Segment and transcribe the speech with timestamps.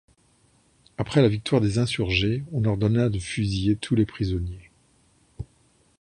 [0.97, 4.71] Après la victoire des insurgés, on ordonna de fusiller tous les prisonniers.